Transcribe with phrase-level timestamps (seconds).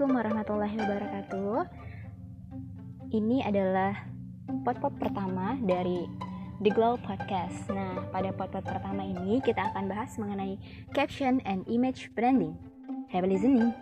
[0.00, 1.56] Assalamualaikum warahmatullahi wabarakatuh.
[3.20, 3.92] Ini adalah
[4.64, 6.08] pot-pot pertama dari
[6.64, 7.68] The Glow Podcast.
[7.68, 10.56] Nah, pada pot-pot pertama ini kita akan bahas mengenai
[10.96, 12.56] caption and image branding.
[13.12, 13.76] Happy listening.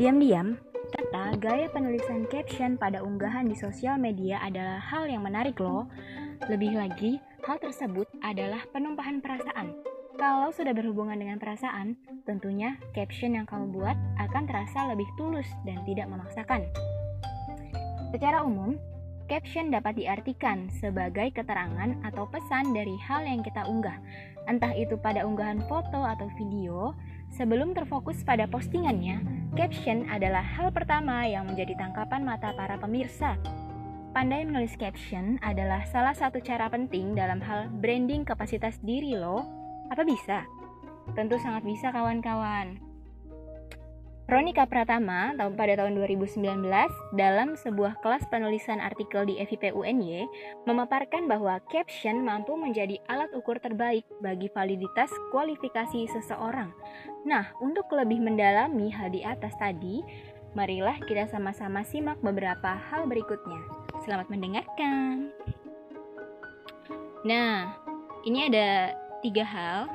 [0.00, 0.56] Diam-diam,
[0.88, 5.92] kata gaya penulisan caption pada unggahan di sosial media adalah hal yang menarik loh.
[6.48, 9.76] Lebih lagi, hal tersebut adalah penumpahan perasaan
[10.16, 11.92] kalau sudah berhubungan dengan perasaan,
[12.24, 16.64] tentunya caption yang kamu buat akan terasa lebih tulus dan tidak memaksakan.
[18.16, 18.80] Secara umum,
[19.28, 24.00] caption dapat diartikan sebagai keterangan atau pesan dari hal yang kita unggah,
[24.48, 26.96] entah itu pada unggahan foto atau video.
[27.36, 29.20] Sebelum terfokus pada postingannya,
[29.52, 33.36] caption adalah hal pertama yang menjadi tangkapan mata para pemirsa.
[34.16, 40.02] Pandai menulis caption adalah salah satu cara penting dalam hal branding kapasitas diri lo apa
[40.02, 40.46] bisa?
[41.14, 42.86] Tentu sangat bisa kawan-kawan.
[44.26, 46.66] Ronika Pratama tahun pada tahun 2019
[47.14, 50.26] dalam sebuah kelas penulisan artikel di FIP UNY
[50.66, 56.74] memaparkan bahwa caption mampu menjadi alat ukur terbaik bagi validitas kualifikasi seseorang.
[57.22, 60.02] Nah, untuk lebih mendalami hal di atas tadi,
[60.58, 63.62] marilah kita sama-sama simak beberapa hal berikutnya.
[64.02, 65.30] Selamat mendengarkan.
[67.22, 67.78] Nah,
[68.26, 69.88] ini ada tiga hal.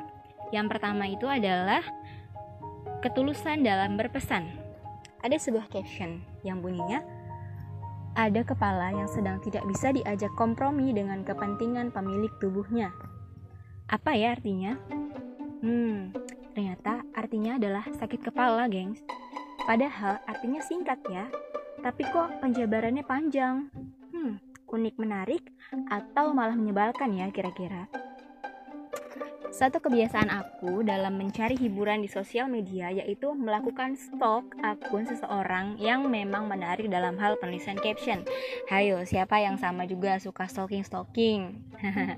[0.52, 1.82] Yang pertama itu adalah
[3.02, 4.48] ketulusan dalam berpesan.
[5.22, 7.22] Ada sebuah caption yang bunyinya
[8.12, 12.92] ada kepala yang sedang tidak bisa diajak kompromi dengan kepentingan pemilik tubuhnya.
[13.88, 14.76] Apa ya artinya?
[15.64, 16.12] Hmm,
[16.52, 19.00] ternyata artinya adalah sakit kepala, gengs.
[19.64, 21.32] Padahal artinya singkat ya,
[21.80, 23.72] tapi kok penjabarannya panjang.
[24.12, 25.48] Hmm, unik menarik
[25.88, 27.88] atau malah menyebalkan ya kira-kira.
[29.52, 36.08] Satu kebiasaan aku dalam mencari hiburan di sosial media yaitu melakukan stalk akun seseorang yang
[36.08, 38.24] memang menarik dalam hal penulisan caption.
[38.72, 41.60] Hayo, siapa yang sama juga suka stalking-stalking?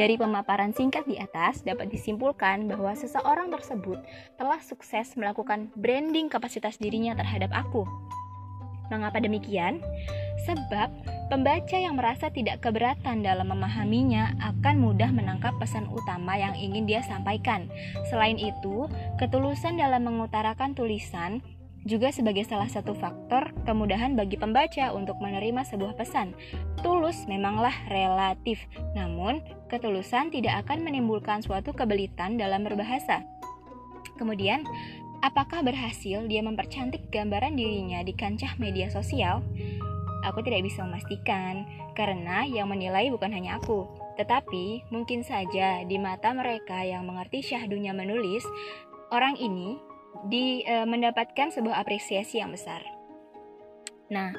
[0.00, 4.00] Dari pemaparan singkat di atas dapat disimpulkan bahwa seseorang tersebut
[4.40, 7.84] telah sukses melakukan branding kapasitas dirinya terhadap aku.
[8.88, 9.84] Mengapa demikian?
[10.48, 10.88] Sebab
[11.26, 17.02] pembaca yang merasa tidak keberatan dalam memahaminya akan mudah menangkap pesan utama yang ingin dia
[17.02, 17.66] sampaikan.
[18.10, 18.86] Selain itu,
[19.18, 21.42] ketulusan dalam mengutarakan tulisan
[21.86, 26.34] juga sebagai salah satu faktor kemudahan bagi pembaca untuk menerima sebuah pesan.
[26.82, 28.58] Tulus memanglah relatif,
[28.98, 29.38] namun
[29.70, 33.22] ketulusan tidak akan menimbulkan suatu kebelitan dalam berbahasa.
[34.18, 34.66] Kemudian,
[35.22, 39.46] apakah berhasil dia mempercantik gambaran dirinya di kancah media sosial?
[40.24, 43.84] Aku tidak bisa memastikan, karena yang menilai bukan hanya aku,
[44.16, 48.44] tetapi mungkin saja di mata mereka yang mengerti syahdunya menulis,
[49.12, 49.76] orang ini
[50.26, 52.80] di, e, mendapatkan sebuah apresiasi yang besar.
[54.08, 54.32] Nah,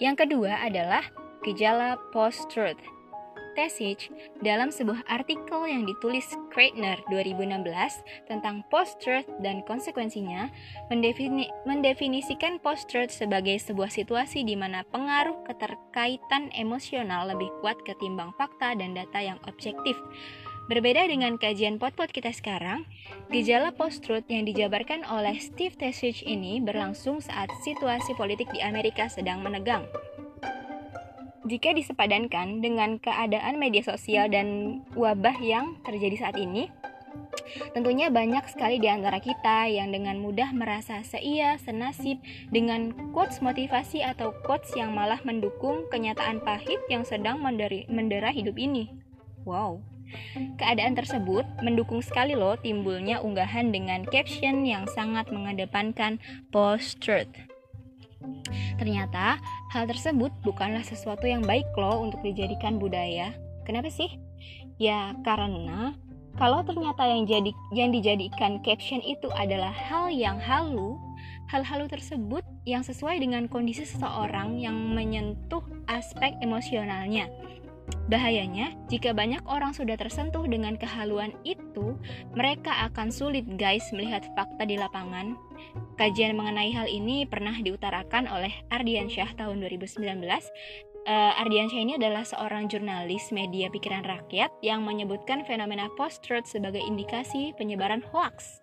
[0.00, 1.04] yang kedua adalah
[1.44, 2.97] gejala post-truth
[3.58, 7.66] Tesich dalam sebuah artikel yang ditulis Kreitner 2016
[8.30, 10.46] tentang post-truth dan konsekuensinya
[10.86, 18.78] mendefini mendefinisikan post-truth sebagai sebuah situasi di mana pengaruh keterkaitan emosional lebih kuat ketimbang fakta
[18.78, 19.98] dan data yang objektif.
[20.70, 22.86] Berbeda dengan kajian pot-pot kita sekarang,
[23.32, 29.42] gejala post-truth yang dijabarkan oleh Steve Tesich ini berlangsung saat situasi politik di Amerika sedang
[29.42, 29.88] menegang.
[31.46, 36.66] Jika disepadankan dengan keadaan media sosial dan wabah yang terjadi saat ini,
[37.72, 42.20] Tentunya banyak sekali di antara kita yang dengan mudah merasa seia, senasib
[42.52, 48.92] dengan quotes motivasi atau quotes yang malah mendukung kenyataan pahit yang sedang mendera hidup ini.
[49.48, 49.80] Wow.
[50.56, 56.16] Keadaan tersebut mendukung sekali loh timbulnya unggahan dengan caption yang sangat mengedepankan
[56.48, 57.47] post-truth.
[58.78, 59.38] Ternyata,
[59.74, 63.34] hal tersebut bukanlah sesuatu yang baik loh untuk dijadikan budaya.
[63.66, 64.18] Kenapa sih?
[64.78, 65.98] Ya, karena
[66.38, 70.94] kalau ternyata yang jadi yang dijadikan caption itu adalah hal yang halu,
[71.50, 77.26] hal halu tersebut yang sesuai dengan kondisi seseorang yang menyentuh aspek emosionalnya.
[78.08, 81.96] Bahayanya, jika banyak orang sudah tersentuh dengan kehaluan itu,
[82.32, 85.36] mereka akan sulit guys melihat fakta di lapangan
[85.98, 90.22] Kajian mengenai hal ini pernah diutarakan oleh Ardiansyah tahun 2019.
[91.08, 97.50] Uh, Ardiansyah ini adalah seorang jurnalis media pikiran rakyat yang menyebutkan fenomena post-truth sebagai indikasi
[97.58, 98.62] penyebaran hoax.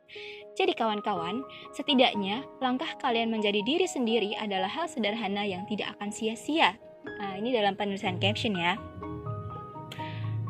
[0.55, 1.43] Jadi kawan-kawan,
[1.75, 6.79] setidaknya langkah kalian menjadi diri sendiri adalah hal sederhana yang tidak akan sia-sia.
[7.05, 8.75] Nah, ini dalam penulisan caption ya.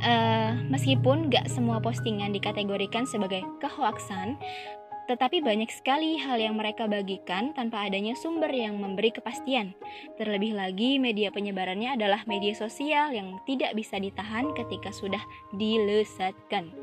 [0.05, 4.37] Uh, meskipun gak semua postingan dikategorikan sebagai kehoaksan,
[5.05, 9.77] Tetapi banyak sekali hal yang mereka bagikan tanpa adanya sumber yang memberi kepastian.
[10.17, 15.21] Terlebih lagi, media penyebarannya adalah media sosial yang tidak bisa ditahan ketika sudah
[15.53, 16.73] dilesatkan.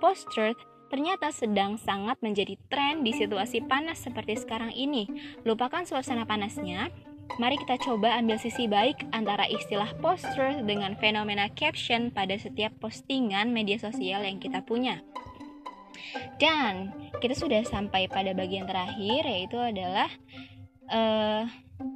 [0.00, 0.56] Post-truth
[0.88, 5.04] ternyata sedang sangat menjadi tren di situasi panas seperti sekarang ini.
[5.44, 6.88] Lupakan suasana panasnya,
[7.36, 13.52] Mari kita coba ambil sisi baik antara istilah post-truth dengan fenomena caption pada setiap postingan
[13.52, 15.04] media sosial yang kita punya.
[16.40, 20.08] Dan kita sudah sampai pada bagian terakhir yaitu adalah
[20.88, 21.44] uh,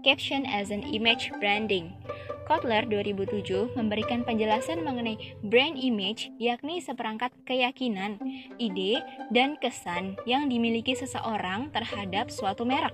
[0.04, 1.96] caption as an image branding.
[2.44, 8.18] Kotler 2007 memberikan penjelasan mengenai brand image yakni seperangkat keyakinan,
[8.58, 9.00] ide,
[9.30, 12.92] dan kesan yang dimiliki seseorang terhadap suatu merek.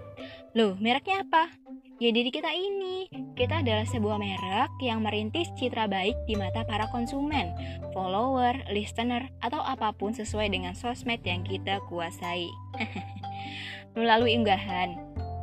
[0.53, 1.49] Loh, mereknya apa?
[1.97, 3.09] Ya diri kita ini,
[3.41, 7.57] kita adalah sebuah merek yang merintis citra baik di mata para konsumen,
[7.97, 12.53] follower, listener, atau apa pun sesuai dengan sosmed yang kita kuasai.
[13.97, 14.93] Melalui unggahan,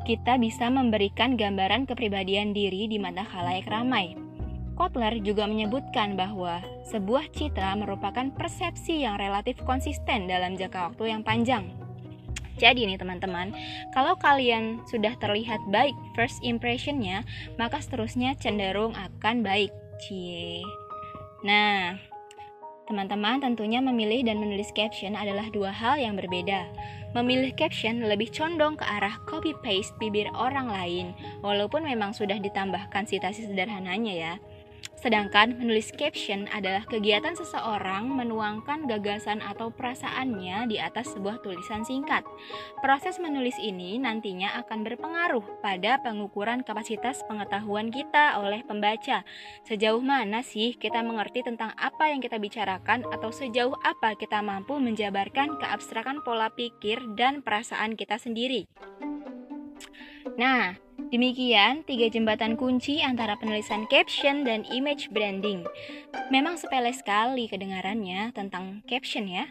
[0.06, 4.14] kita bisa memberikan gambaran kepribadian diri di mata khalayak ramai.
[4.78, 11.26] Kotler juga menyebutkan bahwa sebuah citra merupakan persepsi yang relatif konsisten dalam jangka waktu yang
[11.26, 11.83] panjang.
[12.64, 13.52] Jadi nih teman-teman,
[13.92, 17.28] kalau kalian sudah terlihat baik first impressionnya,
[17.60, 19.68] maka seterusnya cenderung akan baik.
[20.00, 20.64] Cie.
[21.44, 22.00] Nah,
[22.88, 26.72] teman-teman tentunya memilih dan menulis caption adalah dua hal yang berbeda.
[27.12, 31.12] Memilih caption lebih condong ke arah copy paste bibir orang lain,
[31.44, 34.34] walaupun memang sudah ditambahkan citasi sederhananya ya.
[35.04, 42.24] Sedangkan menulis caption adalah kegiatan seseorang menuangkan gagasan atau perasaannya di atas sebuah tulisan singkat.
[42.80, 49.28] Proses menulis ini nantinya akan berpengaruh pada pengukuran kapasitas pengetahuan kita oleh pembaca.
[49.68, 54.80] Sejauh mana sih kita mengerti tentang apa yang kita bicarakan atau sejauh apa kita mampu
[54.80, 58.72] menjabarkan keabstrakan pola pikir dan perasaan kita sendiri.
[60.40, 60.80] Nah,
[61.14, 65.62] demikian tiga jembatan kunci antara penulisan caption dan image branding.
[66.34, 69.46] Memang sepele sekali kedengarannya tentang caption ya,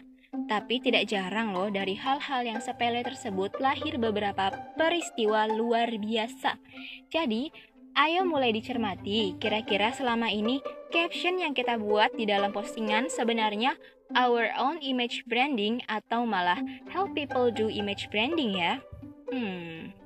[0.51, 6.59] tapi tidak jarang loh dari hal-hal yang sepele tersebut lahir beberapa peristiwa luar biasa.
[7.07, 7.47] Jadi,
[7.95, 10.59] ayo mulai dicermati kira-kira selama ini
[10.91, 13.79] caption yang kita buat di dalam postingan sebenarnya
[14.19, 16.59] our own image branding atau malah
[16.91, 18.83] help people do image branding ya.
[19.31, 20.02] Hmm.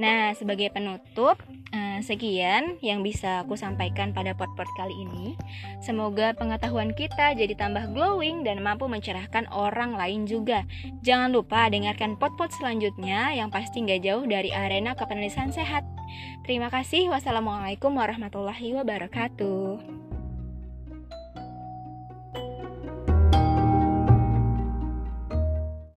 [0.00, 1.36] Nah, sebagai penutup,
[1.72, 5.36] eh, sekian yang bisa aku sampaikan pada pot-pot kali ini.
[5.84, 10.64] Semoga pengetahuan kita jadi tambah glowing dan mampu mencerahkan orang lain juga.
[11.04, 15.84] Jangan lupa dengarkan pot-pot selanjutnya yang pasti nggak jauh dari arena kepenulisan sehat.
[16.44, 17.12] Terima kasih.
[17.12, 20.01] Wassalamualaikum warahmatullahi wabarakatuh.